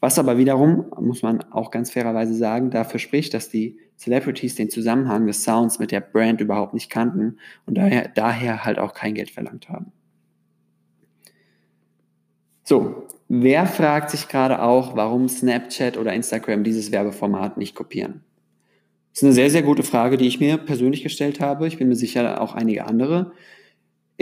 Was 0.00 0.18
aber 0.18 0.36
wiederum, 0.36 0.86
muss 1.00 1.22
man 1.22 1.44
auch 1.52 1.70
ganz 1.70 1.92
fairerweise 1.92 2.34
sagen, 2.34 2.70
dafür 2.70 2.98
spricht, 2.98 3.34
dass 3.34 3.50
die 3.50 3.78
Celebrities 4.02 4.56
den 4.56 4.68
Zusammenhang 4.68 5.28
des 5.28 5.44
Sounds 5.44 5.78
mit 5.78 5.92
der 5.92 6.00
Brand 6.00 6.40
überhaupt 6.40 6.74
nicht 6.74 6.90
kannten 6.90 7.38
und 7.66 7.78
daher, 7.78 8.08
daher 8.08 8.64
halt 8.64 8.80
auch 8.80 8.94
kein 8.94 9.14
Geld 9.14 9.30
verlangt 9.30 9.68
haben. 9.68 9.92
So, 12.64 13.06
wer 13.28 13.66
fragt 13.66 14.10
sich 14.10 14.26
gerade 14.26 14.60
auch, 14.62 14.96
warum 14.96 15.28
Snapchat 15.28 15.96
oder 15.96 16.12
Instagram 16.12 16.64
dieses 16.64 16.90
Werbeformat 16.90 17.58
nicht 17.58 17.76
kopieren? 17.76 18.24
Das 19.12 19.22
ist 19.22 19.24
eine 19.24 19.34
sehr, 19.34 19.50
sehr 19.50 19.62
gute 19.62 19.84
Frage, 19.84 20.16
die 20.16 20.26
ich 20.26 20.40
mir 20.40 20.56
persönlich 20.56 21.04
gestellt 21.04 21.38
habe. 21.38 21.68
Ich 21.68 21.78
bin 21.78 21.88
mir 21.88 21.96
sicher 21.96 22.40
auch 22.40 22.54
einige 22.54 22.86
andere. 22.86 23.32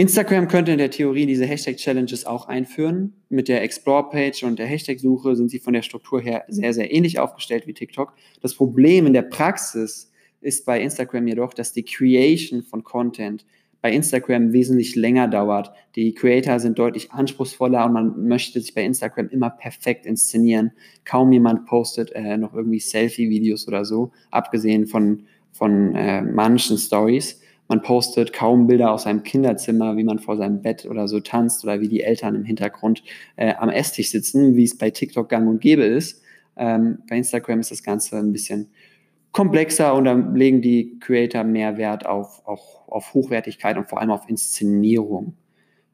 Instagram 0.01 0.49
könnte 0.49 0.73
in 0.73 0.79
der 0.79 0.91
Theorie 0.91 1.27
diese 1.27 1.45
Hashtag-Challenges 1.45 2.25
auch 2.25 2.49
einführen. 2.49 3.13
Mit 3.29 3.49
der 3.49 3.63
Explore-Page 3.63 4.45
und 4.45 4.59
der 4.59 4.65
Hashtag-Suche 4.65 5.37
sind 5.37 5.51
sie 5.51 5.59
von 5.59 5.75
der 5.75 5.83
Struktur 5.83 6.23
her 6.23 6.45
sehr, 6.49 6.73
sehr 6.73 6.91
ähnlich 6.91 7.19
aufgestellt 7.19 7.67
wie 7.67 7.75
TikTok. 7.75 8.15
Das 8.41 8.55
Problem 8.55 9.05
in 9.05 9.13
der 9.13 9.21
Praxis 9.21 10.11
ist 10.41 10.65
bei 10.65 10.81
Instagram 10.81 11.27
jedoch, 11.27 11.53
dass 11.53 11.75
die 11.75 11.85
Creation 11.85 12.63
von 12.63 12.83
Content 12.83 13.45
bei 13.83 13.93
Instagram 13.93 14.55
wesentlich 14.55 14.97
länger 14.97 15.29
dauert. 15.29 15.71
Die 15.97 16.15
Creator 16.15 16.61
sind 16.61 16.79
deutlich 16.79 17.13
anspruchsvoller 17.13 17.85
und 17.85 17.93
man 17.93 18.27
möchte 18.27 18.59
sich 18.59 18.73
bei 18.73 18.85
Instagram 18.85 19.29
immer 19.29 19.51
perfekt 19.51 20.07
inszenieren. 20.07 20.73
Kaum 21.05 21.31
jemand 21.31 21.67
postet 21.67 22.11
äh, 22.13 22.39
noch 22.39 22.55
irgendwie 22.55 22.81
Selfie-Videos 22.81 23.69
oder 23.69 23.85
so, 23.85 24.13
abgesehen 24.31 24.87
von, 24.87 25.25
von 25.53 25.95
äh, 25.95 26.23
manchen 26.23 26.79
Stories. 26.79 27.43
Man 27.71 27.83
postet 27.83 28.33
kaum 28.33 28.67
Bilder 28.67 28.91
aus 28.91 29.05
seinem 29.05 29.23
Kinderzimmer, 29.23 29.97
wie 29.97 30.03
man 30.03 30.19
vor 30.19 30.37
seinem 30.37 30.61
Bett 30.61 30.87
oder 30.87 31.07
so 31.07 31.21
tanzt 31.21 31.63
oder 31.63 31.81
wie 31.81 31.87
die 31.87 32.01
Eltern 32.01 32.35
im 32.35 32.43
Hintergrund 32.43 33.05
äh, 33.37 33.55
am 33.55 33.69
Esstisch 33.69 34.11
sitzen, 34.11 34.57
wie 34.57 34.65
es 34.65 34.77
bei 34.77 34.91
TikTok 34.91 35.29
gang 35.29 35.49
und 35.49 35.61
gäbe 35.61 35.85
ist. 35.85 36.21
Ähm, 36.57 36.99
bei 37.09 37.17
Instagram 37.17 37.61
ist 37.61 37.71
das 37.71 37.85
Ganze 37.85 38.19
ein 38.19 38.33
bisschen 38.33 38.71
komplexer 39.31 39.95
und 39.95 40.07
dann 40.07 40.35
legen 40.35 40.63
die 40.63 40.99
Creator 40.99 41.45
mehr 41.45 41.79
Wert 41.79 42.07
auf, 42.07 42.45
auf, 42.45 42.61
auf 42.89 43.15
Hochwertigkeit 43.15 43.77
und 43.77 43.89
vor 43.89 44.01
allem 44.01 44.11
auf 44.11 44.29
Inszenierung. 44.29 45.35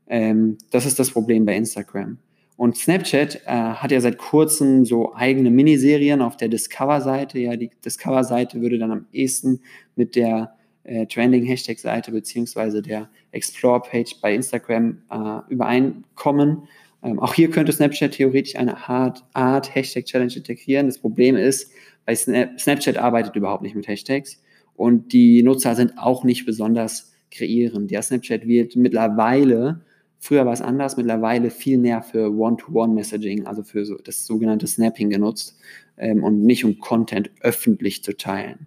Ähm, 0.07 0.57
das 0.71 0.87
ist 0.87 0.99
das 0.99 1.11
Problem 1.11 1.45
bei 1.45 1.57
Instagram. 1.57 2.17
Und 2.57 2.79
Snapchat 2.79 3.43
äh, 3.45 3.51
hat 3.51 3.93
ja 3.93 4.01
seit 4.01 4.17
kurzem 4.17 4.87
so 4.87 5.15
eigene 5.15 5.51
Miniserien 5.51 6.23
auf 6.23 6.39
der 6.39 6.49
Discover-Seite. 6.49 7.39
Ja, 7.39 7.55
die 7.57 7.69
Discover-Seite 7.85 8.63
würde 8.63 8.79
dann 8.79 8.93
am 8.93 9.07
ehesten 9.13 9.61
mit 9.95 10.17
der 10.17 10.57
äh, 10.87 11.07
Trending-Hashtag-Seite 11.07 12.13
beziehungsweise 12.13 12.83
der 12.83 13.09
Explore-Page 13.33 14.21
bei 14.21 14.35
Instagram 14.35 15.03
äh, 15.11 15.53
übereinkommen. 15.53 16.69
Ähm, 17.03 17.19
auch 17.19 17.35
hier 17.35 17.51
könnte 17.51 17.73
Snapchat 17.73 18.13
theoretisch 18.13 18.57
eine 18.57 18.89
Art, 18.89 19.25
Art 19.33 19.75
Hashtag-Challenge 19.75 20.35
integrieren. 20.35 20.87
Das 20.87 20.99
Problem 20.99 21.37
ist, 21.37 21.71
bei 22.05 22.15
Snap 22.15 22.59
Snapchat 22.61 22.97
arbeitet 22.97 23.37
überhaupt 23.37 23.63
nicht 23.63 23.75
mit 23.75 23.89
Hashtags 23.89 24.41
und 24.75 25.13
die 25.13 25.43
Nutzer 25.43 25.75
sind 25.75 25.99
auch 25.99 26.25
nicht 26.25 26.47
besonders 26.47 27.13
kreierend. 27.31 27.91
Ja, 27.91 28.01
Snapchat 28.01 28.47
wird 28.47 28.77
mittlerweile 28.77 29.81
Früher 30.19 30.47
war 30.47 30.53
es 30.53 30.63
anders, 30.63 30.97
mittlerweile 30.97 31.51
viel 31.51 31.79
mehr 31.79 32.03
für 32.03 32.33
One-to-One-Messaging, 32.35 33.47
also 33.47 33.63
für 33.63 33.85
so 33.85 33.97
das 33.97 34.27
sogenannte 34.27 34.67
Snapping 34.67 35.11
genutzt 35.11 35.57
ähm, 35.99 36.25
und 36.25 36.43
nicht 36.43 36.65
um 36.65 36.79
Content 36.79 37.31
öffentlich 37.43 38.03
zu 38.03 38.17
teilen. 38.17 38.67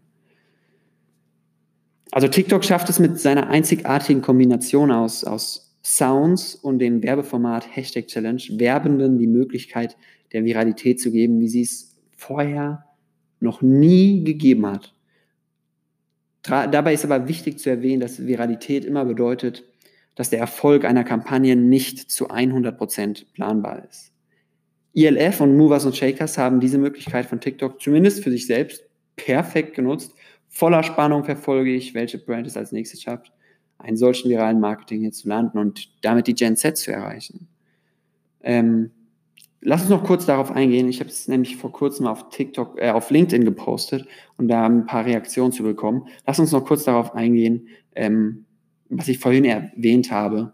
Also 2.11 2.27
TikTok 2.27 2.63
schafft 2.63 2.89
es 2.89 2.99
mit 2.99 3.19
seiner 3.19 3.49
einzigartigen 3.49 4.21
Kombination 4.21 4.91
aus, 4.91 5.23
aus 5.23 5.75
Sounds 5.83 6.55
und 6.55 6.79
dem 6.79 7.03
Werbeformat 7.03 7.75
Hashtag 7.75 8.07
Challenge 8.07 8.41
Werbenden 8.51 9.17
die 9.17 9.27
Möglichkeit 9.27 9.95
der 10.33 10.43
Viralität 10.43 10.99
zu 10.99 11.11
geben, 11.11 11.39
wie 11.39 11.47
sie 11.47 11.61
es 11.61 11.95
vorher 12.15 12.85
noch 13.39 13.61
nie 13.61 14.23
gegeben 14.23 14.65
hat. 14.67 14.93
Dabei 16.43 16.93
ist 16.93 17.05
aber 17.05 17.27
wichtig 17.27 17.59
zu 17.59 17.69
erwähnen, 17.69 18.01
dass 18.01 18.25
Viralität 18.25 18.85
immer 18.85 19.05
bedeutet, 19.05 19.65
dass 20.15 20.29
der 20.29 20.39
Erfolg 20.39 20.83
einer 20.85 21.03
Kampagne 21.03 21.55
nicht 21.55 22.11
zu 22.11 22.29
100% 22.29 23.25
planbar 23.33 23.85
ist. 23.89 24.11
ILF 24.93 25.41
und 25.41 25.55
Movers 25.55 25.85
und 25.85 25.95
Shakers 25.95 26.37
haben 26.37 26.59
diese 26.59 26.77
Möglichkeit 26.77 27.25
von 27.25 27.39
TikTok 27.39 27.81
zumindest 27.81 28.23
für 28.23 28.31
sich 28.31 28.47
selbst 28.47 28.83
perfekt 29.15 29.75
genutzt. 29.75 30.13
Voller 30.49 30.83
Spannung 30.83 31.23
verfolge 31.23 31.73
ich, 31.73 31.93
welche 31.93 32.17
Brand 32.17 32.47
es 32.47 32.57
als 32.57 32.71
nächstes 32.71 33.03
schafft, 33.03 33.31
einen 33.77 33.97
solchen 33.97 34.29
viralen 34.29 34.59
Marketing 34.59 35.01
hier 35.01 35.11
zu 35.11 35.29
landen 35.29 35.57
und 35.57 35.89
damit 36.03 36.27
die 36.27 36.33
Gen 36.33 36.57
Z 36.57 36.77
zu 36.77 36.91
erreichen. 36.91 37.47
Ähm, 38.41 38.91
lass 39.61 39.81
uns 39.81 39.89
noch 39.89 40.03
kurz 40.03 40.25
darauf 40.25 40.51
eingehen. 40.51 40.89
Ich 40.89 40.99
habe 40.99 41.09
es 41.09 41.27
nämlich 41.27 41.57
vor 41.57 41.71
kurzem 41.71 42.07
auf 42.07 42.29
TikTok, 42.29 42.81
äh, 42.81 42.89
auf 42.89 43.11
LinkedIn 43.11 43.45
gepostet 43.45 44.07
und 44.37 44.47
da 44.47 44.65
ein 44.65 44.85
paar 44.85 45.05
Reaktionen 45.05 45.51
zu 45.51 45.63
bekommen. 45.63 46.07
Lass 46.25 46.39
uns 46.39 46.51
noch 46.51 46.65
kurz 46.65 46.83
darauf 46.83 47.13
eingehen, 47.13 47.67
ähm, 47.95 48.45
was 48.89 49.07
ich 49.07 49.19
vorhin 49.19 49.45
erwähnt 49.45 50.11
habe, 50.11 50.53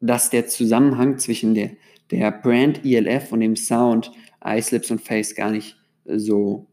dass 0.00 0.30
der 0.30 0.46
Zusammenhang 0.46 1.18
zwischen 1.18 1.54
der, 1.54 1.70
der 2.10 2.32
Brand 2.32 2.84
ELF 2.84 3.32
und 3.32 3.40
dem 3.40 3.56
Sound 3.56 4.10
Ice 4.44 4.80
und 4.90 5.00
Face 5.00 5.34
gar 5.34 5.50
nicht 5.50 5.76
so 6.06 6.66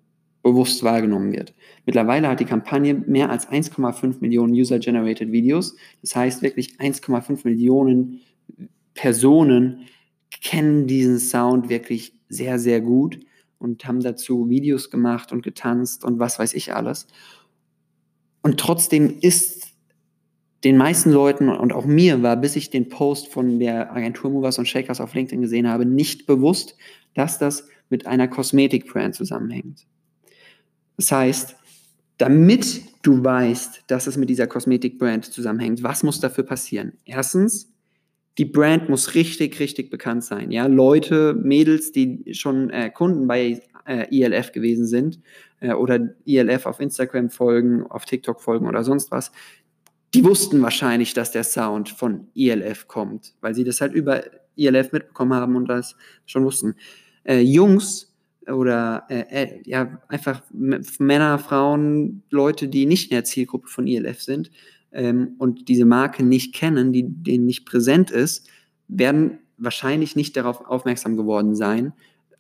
bewusst 0.48 0.84
wahrgenommen 0.84 1.32
wird. 1.32 1.54
Mittlerweile 1.86 2.28
hat 2.28 2.40
die 2.40 2.46
Kampagne 2.46 2.94
mehr 2.94 3.30
als 3.30 3.50
1,5 3.50 4.16
Millionen 4.22 4.54
User-Generated 4.54 5.32
Videos. 5.32 5.76
Das 6.02 6.16
heißt 6.16 6.42
wirklich 6.42 6.80
1,5 6.80 7.42
Millionen 7.44 8.22
Personen 8.94 9.88
kennen 10.42 10.88
diesen 10.88 11.20
Sound 11.20 11.70
wirklich 11.70 12.14
sehr, 12.30 12.60
sehr 12.60 12.82
gut 12.82 13.20
und 13.60 13.86
haben 13.86 14.02
dazu 14.02 14.50
Videos 14.50 14.90
gemacht 14.90 15.32
und 15.32 15.44
getanzt 15.44 16.04
und 16.04 16.20
was 16.20 16.40
weiß 16.40 16.54
ich 16.54 16.74
alles. 16.74 17.08
Und 18.42 18.60
trotzdem 18.60 19.18
ist 19.22 19.74
den 20.64 20.78
meisten 20.78 21.12
Leuten 21.12 21.50
und 21.50 21.74
auch 21.74 21.86
mir 21.86 22.24
war, 22.24 22.36
bis 22.38 22.56
ich 22.56 22.70
den 22.70 22.90
Post 22.90 23.28
von 23.28 23.60
der 23.60 23.94
Agentur 23.94 24.32
Movers 24.32 24.58
und 24.58 24.68
Shakers 24.68 25.00
auf 25.00 25.14
LinkedIn 25.14 25.42
gesehen 25.42 25.68
habe, 25.68 25.86
nicht 25.86 26.26
bewusst, 26.26 26.76
dass 27.14 27.40
das 27.40 27.68
mit 27.90 28.08
einer 28.08 28.28
Kosmetikbrand 28.28 29.16
zusammenhängt. 29.16 29.86
Das 30.98 31.12
heißt, 31.12 31.56
damit 32.18 32.82
du 33.04 33.24
weißt, 33.24 33.84
dass 33.88 34.08
es 34.08 34.18
mit 34.18 34.30
dieser 34.30 34.48
Kosmetikbrand 34.48 35.26
zusammenhängt, 35.26 35.84
was 35.84 36.04
muss 36.04 36.20
dafür 36.20 36.44
passieren? 36.44 36.94
Erstens, 37.06 37.72
die 38.38 38.46
Brand 38.46 38.90
muss 38.90 39.16
richtig, 39.16 39.60
richtig 39.60 39.90
bekannt 39.90 40.24
sein. 40.24 40.52
Ja, 40.52 40.68
Leute, 40.68 41.34
Mädels, 41.34 41.92
die 41.92 42.34
schon 42.34 42.70
äh, 42.70 42.90
Kunden 42.90 43.28
bei 43.28 43.62
äh, 43.88 44.08
ILF 44.16 44.52
gewesen 44.52 44.86
sind 44.86 45.20
äh, 45.60 45.74
oder 45.74 46.16
ILF 46.26 46.66
auf 46.66 46.80
Instagram 46.80 47.30
folgen, 47.30 47.86
auf 47.88 48.06
TikTok 48.06 48.42
folgen 48.42 48.68
oder 48.68 48.84
sonst 48.84 49.12
was, 49.12 49.32
die 50.14 50.24
wussten 50.24 50.62
wahrscheinlich, 50.62 51.14
dass 51.14 51.32
der 51.32 51.44
Sound 51.44 51.90
von 51.90 52.28
ELF 52.36 52.88
kommt, 52.88 53.34
weil 53.42 53.56
sie 53.56 53.64
das 53.64 53.82
halt 53.82 53.94
über 53.94 54.24
ELF 54.56 54.92
mitbekommen 54.92 55.34
haben 55.34 55.56
und 55.56 55.68
das 55.68 55.96
schon 56.26 56.44
wussten. 56.44 56.76
Äh, 57.24 57.42
Jungs 57.42 58.07
oder 58.48 59.04
äh, 59.10 59.26
äh, 59.30 59.62
ja, 59.66 60.02
einfach 60.08 60.42
Männer, 60.52 61.40
Frauen, 61.40 62.24
Leute, 62.30 62.68
die 62.68 62.86
nicht 62.86 63.12
in 63.12 63.16
der 63.16 63.24
Zielgruppe 63.24 63.68
von 63.68 63.88
ELF 63.88 64.22
sind 64.22 64.52
ähm, 64.92 65.36
und 65.38 65.68
diese 65.68 65.86
Marke 65.86 66.24
nicht 66.24 66.54
kennen, 66.54 66.94
die 66.94 67.04
denen 67.08 67.46
nicht 67.46 67.66
präsent 67.66 68.12
ist, 68.12 68.48
werden 68.88 69.40
wahrscheinlich 69.58 70.16
nicht 70.16 70.38
darauf 70.38 70.66
aufmerksam 70.66 71.18
geworden 71.18 71.56
sein. 71.56 71.94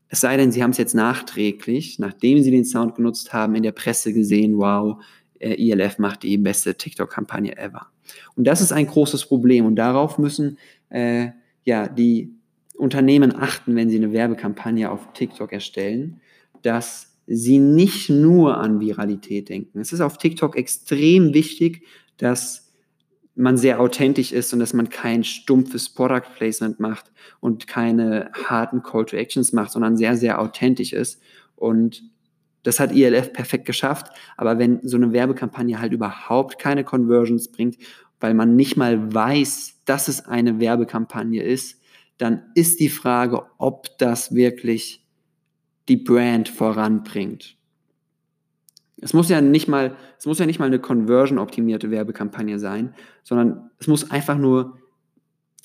Es 0.09 0.21
sei 0.21 0.37
denn, 0.37 0.51
sie 0.51 0.63
haben 0.63 0.71
es 0.71 0.77
jetzt 0.77 0.95
nachträglich, 0.95 1.99
nachdem 1.99 2.41
sie 2.41 2.51
den 2.51 2.65
Sound 2.65 2.95
genutzt 2.95 3.33
haben, 3.33 3.55
in 3.55 3.63
der 3.63 3.73
Presse 3.73 4.13
gesehen, 4.13 4.57
wow, 4.57 5.03
äh, 5.39 5.53
ILF 5.55 5.99
macht 5.99 6.23
die 6.23 6.37
beste 6.37 6.75
TikTok-Kampagne 6.75 7.57
ever. 7.57 7.87
Und 8.35 8.45
das 8.45 8.61
ist 8.61 8.71
ein 8.71 8.87
großes 8.87 9.25
Problem 9.25 9.65
und 9.65 9.75
darauf 9.75 10.17
müssen 10.17 10.57
äh, 10.89 11.29
ja 11.65 11.87
die 11.87 12.36
Unternehmen 12.77 13.35
achten, 13.35 13.75
wenn 13.75 13.89
sie 13.89 13.97
eine 13.97 14.13
Werbekampagne 14.13 14.89
auf 14.89 15.13
TikTok 15.13 15.51
erstellen, 15.51 16.21
dass 16.61 17.17
sie 17.25 17.59
nicht 17.59 18.09
nur 18.09 18.57
an 18.57 18.79
Viralität 18.79 19.49
denken. 19.49 19.79
Es 19.79 19.91
ist 19.91 20.01
auf 20.01 20.17
TikTok 20.17 20.55
extrem 20.55 21.33
wichtig, 21.33 21.83
dass 22.17 22.71
man 23.35 23.57
sehr 23.57 23.79
authentisch 23.79 24.31
ist 24.31 24.53
und 24.53 24.59
dass 24.59 24.73
man 24.73 24.89
kein 24.89 25.23
stumpfes 25.23 25.89
Product 25.89 26.23
Placement 26.35 26.79
macht 26.79 27.11
und 27.39 27.67
keine 27.67 28.31
harten 28.33 28.81
Call 28.81 29.05
to 29.05 29.15
Actions 29.15 29.53
macht, 29.53 29.71
sondern 29.71 29.97
sehr, 29.97 30.15
sehr 30.15 30.41
authentisch 30.41 30.93
ist 30.93 31.21
und 31.55 32.03
das 32.63 32.79
hat 32.79 32.91
ILF 32.91 33.31
perfekt 33.31 33.65
geschafft. 33.65 34.11
Aber 34.35 34.59
wenn 34.59 34.79
so 34.85 34.97
eine 34.97 35.13
Werbekampagne 35.13 35.79
halt 35.79 35.93
überhaupt 35.93 36.59
keine 36.59 36.83
Conversions 36.83 37.49
bringt, 37.49 37.77
weil 38.19 38.33
man 38.33 38.55
nicht 38.55 38.75
mal 38.75 39.13
weiß, 39.13 39.81
dass 39.85 40.07
es 40.07 40.25
eine 40.25 40.59
Werbekampagne 40.59 41.43
ist, 41.43 41.76
dann 42.17 42.43
ist 42.55 42.79
die 42.79 42.89
Frage, 42.89 43.43
ob 43.57 43.97
das 43.97 44.33
wirklich 44.33 45.05
die 45.87 45.97
Brand 45.97 46.49
voranbringt. 46.49 47.57
Es 48.99 49.13
muss 49.13 49.29
ja 49.29 49.41
nicht 49.41 49.67
mal, 49.67 49.95
es 50.17 50.25
muss 50.25 50.39
ja 50.39 50.45
nicht 50.45 50.59
mal 50.59 50.65
eine 50.65 50.79
conversion-optimierte 50.79 51.91
Werbekampagne 51.91 52.59
sein, 52.59 52.95
sondern 53.23 53.69
es 53.77 53.87
muss 53.87 54.09
einfach 54.09 54.37
nur 54.37 54.79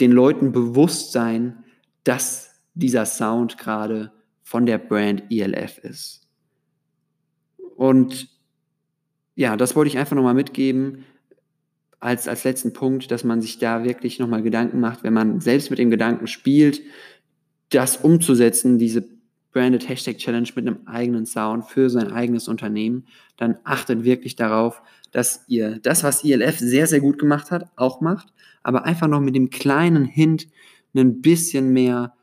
den 0.00 0.12
Leuten 0.12 0.52
bewusst 0.52 1.12
sein, 1.12 1.64
dass 2.04 2.60
dieser 2.74 3.06
Sound 3.06 3.56
gerade 3.56 4.12
von 4.42 4.66
der 4.66 4.78
Brand 4.78 5.24
ELF 5.30 5.78
ist. 5.78 6.28
Und 7.76 8.28
ja, 9.34 9.56
das 9.56 9.74
wollte 9.74 9.88
ich 9.88 9.98
einfach 9.98 10.14
nochmal 10.14 10.34
mitgeben 10.34 11.04
als, 12.02 12.26
als 12.26 12.42
letzten 12.42 12.72
Punkt, 12.72 13.12
dass 13.12 13.22
man 13.22 13.40
sich 13.40 13.58
da 13.58 13.84
wirklich 13.84 14.18
nochmal 14.18 14.42
Gedanken 14.42 14.80
macht, 14.80 15.04
wenn 15.04 15.12
man 15.12 15.40
selbst 15.40 15.70
mit 15.70 15.78
dem 15.78 15.88
Gedanken 15.88 16.26
spielt, 16.26 16.82
das 17.70 17.96
umzusetzen, 17.96 18.76
diese 18.76 19.08
Branded 19.52 19.88
Hashtag 19.88 20.18
Challenge 20.18 20.48
mit 20.56 20.66
einem 20.66 20.80
eigenen 20.86 21.26
Sound 21.26 21.66
für 21.66 21.90
sein 21.90 22.10
eigenes 22.10 22.48
Unternehmen, 22.48 23.06
dann 23.36 23.56
achtet 23.62 24.02
wirklich 24.02 24.34
darauf, 24.34 24.82
dass 25.12 25.44
ihr 25.46 25.78
das, 25.78 26.02
was 26.02 26.24
ILF 26.24 26.58
sehr, 26.58 26.88
sehr 26.88 27.00
gut 27.00 27.20
gemacht 27.20 27.52
hat, 27.52 27.70
auch 27.76 28.00
macht, 28.00 28.32
aber 28.64 28.84
einfach 28.84 29.06
noch 29.06 29.20
mit 29.20 29.36
dem 29.36 29.50
kleinen 29.50 30.04
Hint 30.04 30.48
ein 30.96 31.20
bisschen 31.20 31.72
mehr 31.72 32.14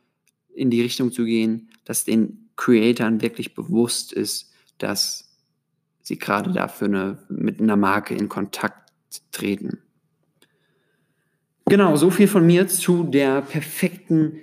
in 0.53 0.69
die 0.69 0.81
Richtung 0.81 1.13
zu 1.13 1.23
gehen, 1.23 1.69
dass 1.85 2.03
den 2.03 2.49
Creatoren 2.57 3.21
wirklich 3.21 3.53
bewusst 3.53 4.11
ist, 4.11 4.51
dass 4.77 5.37
sie 6.01 6.17
gerade 6.17 6.51
dafür 6.51 6.87
eine, 6.87 7.19
mit 7.29 7.61
einer 7.61 7.77
Marke 7.77 8.13
in 8.13 8.27
Kontakt 8.27 8.88
treten. 9.31 9.79
Genau, 11.65 11.95
so 11.95 12.09
viel 12.09 12.27
von 12.27 12.45
mir 12.45 12.67
zu 12.67 13.03
der 13.03 13.41
perfekten 13.41 14.41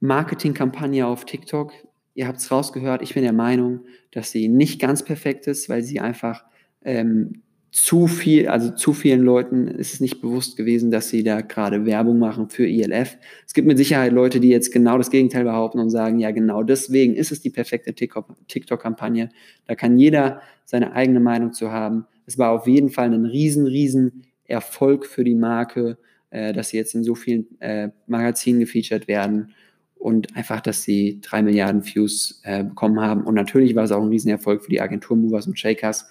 Marketingkampagne 0.00 1.06
auf 1.06 1.24
TikTok. 1.24 1.72
Ihr 2.14 2.28
habt 2.28 2.38
es 2.38 2.50
rausgehört, 2.50 3.02
ich 3.02 3.14
bin 3.14 3.22
der 3.22 3.32
Meinung, 3.32 3.80
dass 4.10 4.30
sie 4.30 4.48
nicht 4.48 4.80
ganz 4.80 5.02
perfekt 5.02 5.46
ist, 5.46 5.68
weil 5.68 5.82
sie 5.82 6.00
einfach 6.00 6.44
ähm, 6.84 7.42
zu 7.76 8.06
viel, 8.06 8.48
also 8.48 8.70
zu 8.70 8.94
vielen 8.94 9.20
Leuten 9.22 9.68
ist 9.68 9.92
es 9.92 10.00
nicht 10.00 10.22
bewusst 10.22 10.56
gewesen, 10.56 10.90
dass 10.90 11.10
sie 11.10 11.22
da 11.22 11.42
gerade 11.42 11.84
Werbung 11.84 12.18
machen 12.18 12.48
für 12.48 12.66
ILF. 12.66 13.18
Es 13.46 13.52
gibt 13.52 13.68
mit 13.68 13.76
Sicherheit 13.76 14.12
Leute, 14.12 14.40
die 14.40 14.48
jetzt 14.48 14.72
genau 14.72 14.96
das 14.96 15.10
Gegenteil 15.10 15.44
behaupten 15.44 15.78
und 15.78 15.90
sagen, 15.90 16.18
ja, 16.18 16.30
genau 16.30 16.62
deswegen 16.62 17.14
ist 17.14 17.32
es 17.32 17.42
die 17.42 17.50
perfekte 17.50 17.92
TikTok-Kampagne. 17.92 19.28
Da 19.66 19.74
kann 19.74 19.98
jeder 19.98 20.40
seine 20.64 20.92
eigene 20.92 21.20
Meinung 21.20 21.52
zu 21.52 21.70
haben. 21.70 22.06
Es 22.26 22.38
war 22.38 22.50
auf 22.50 22.66
jeden 22.66 22.90
Fall 22.90 23.12
ein 23.12 23.24
riesen, 23.24 23.66
riesen 23.66 24.24
Erfolg 24.44 25.06
für 25.06 25.24
die 25.24 25.34
Marke, 25.34 25.98
äh, 26.30 26.52
dass 26.52 26.70
sie 26.70 26.76
jetzt 26.76 26.94
in 26.94 27.04
so 27.04 27.14
vielen 27.14 27.60
äh, 27.60 27.90
Magazinen 28.06 28.60
gefeatured 28.60 29.08
werden. 29.08 29.52
und 29.98 30.36
einfach, 30.36 30.60
dass 30.60 30.82
sie 30.82 31.20
drei 31.22 31.42
Milliarden 31.42 31.84
Views 31.84 32.40
äh, 32.44 32.62
bekommen 32.62 33.00
haben. 33.00 33.24
Und 33.24 33.34
natürlich 33.34 33.74
war 33.74 33.84
es 33.84 33.92
auch 33.92 34.02
ein 34.02 34.10
Riesenerfolg 34.10 34.62
für 34.62 34.70
die 34.70 34.80
Agentur 34.80 35.16
Movers 35.16 35.46
und 35.46 35.58
Shakers, 35.58 36.06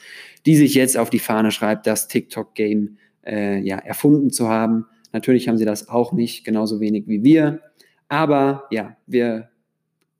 die 0.45 0.55
sich 0.55 0.73
jetzt 0.73 0.97
auf 0.97 1.11
die 1.11 1.19
Fahne 1.19 1.51
schreibt, 1.51 1.85
das 1.85 2.07
TikTok-Game 2.07 2.97
äh, 3.25 3.59
ja, 3.59 3.77
erfunden 3.77 4.31
zu 4.31 4.49
haben. 4.49 4.85
Natürlich 5.13 5.47
haben 5.47 5.57
sie 5.57 5.65
das 5.65 5.87
auch 5.87 6.13
nicht, 6.13 6.43
genauso 6.43 6.79
wenig 6.79 7.07
wie 7.07 7.23
wir. 7.23 7.61
Aber 8.09 8.65
ja, 8.71 8.97
wir 9.07 9.49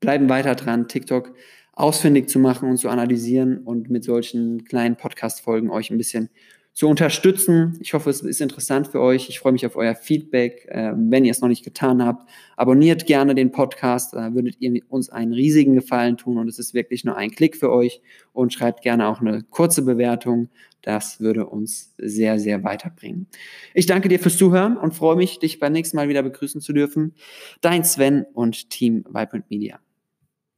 bleiben 0.00 0.28
weiter 0.28 0.54
dran, 0.54 0.88
TikTok 0.88 1.34
ausfindig 1.76 2.28
zu 2.28 2.40
machen 2.40 2.68
und 2.68 2.78
zu 2.78 2.88
analysieren 2.88 3.58
und 3.58 3.90
mit 3.90 4.02
solchen 4.02 4.64
kleinen 4.64 4.96
Podcast-Folgen 4.96 5.70
euch 5.70 5.90
ein 5.90 5.98
bisschen 5.98 6.30
zu 6.72 6.88
unterstützen. 6.88 7.78
Ich 7.80 7.94
hoffe, 7.94 8.10
es 8.10 8.20
ist 8.20 8.40
interessant 8.40 8.88
für 8.88 9.00
euch. 9.00 9.30
Ich 9.30 9.40
freue 9.40 9.52
mich 9.52 9.64
auf 9.64 9.76
euer 9.76 9.94
Feedback. 9.94 10.66
Äh, 10.68 10.92
wenn 10.94 11.24
ihr 11.24 11.30
es 11.30 11.40
noch 11.40 11.48
nicht 11.48 11.64
getan 11.64 12.04
habt, 12.04 12.28
abonniert 12.56 13.06
gerne 13.06 13.34
den 13.34 13.50
Podcast. 13.50 14.12
Da 14.14 14.34
würdet 14.34 14.56
ihr 14.58 14.82
uns 14.88 15.08
einen 15.08 15.32
riesigen 15.32 15.74
Gefallen 15.74 16.18
tun 16.18 16.36
und 16.36 16.48
es 16.48 16.58
ist 16.58 16.74
wirklich 16.74 17.04
nur 17.04 17.16
ein 17.16 17.30
Klick 17.30 17.56
für 17.56 17.70
euch. 17.70 18.02
Und 18.32 18.52
schreibt 18.52 18.82
gerne 18.82 19.08
auch 19.08 19.22
eine 19.22 19.42
kurze 19.44 19.82
Bewertung. 19.82 20.50
Das 20.82 21.20
würde 21.20 21.46
uns 21.46 21.94
sehr, 21.96 22.38
sehr 22.38 22.62
weiterbringen. 22.62 23.26
Ich 23.72 23.86
danke 23.86 24.08
dir 24.08 24.18
fürs 24.18 24.36
Zuhören 24.36 24.76
und 24.76 24.94
freue 24.94 25.16
mich, 25.16 25.38
dich 25.38 25.58
beim 25.58 25.72
nächsten 25.72 25.96
Mal 25.96 26.10
wieder 26.10 26.22
begrüßen 26.22 26.60
zu 26.60 26.74
dürfen. 26.74 27.14
Dein 27.62 27.84
Sven 27.84 28.26
und 28.34 28.68
Team 28.68 29.04
Vibrant 29.08 29.50
Media. 29.50 29.80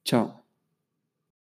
Ciao. 0.04 0.37